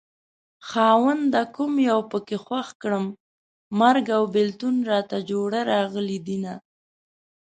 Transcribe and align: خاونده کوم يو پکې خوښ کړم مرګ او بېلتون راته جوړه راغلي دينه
خاونده 0.67 1.41
کوم 1.55 1.73
يو 1.89 1.99
پکې 2.11 2.37
خوښ 2.45 2.67
کړم 2.81 3.05
مرګ 3.79 4.05
او 4.17 4.23
بېلتون 4.33 4.75
راته 4.91 5.17
جوړه 5.29 5.59
راغلي 5.71 6.19
دينه 6.27 6.53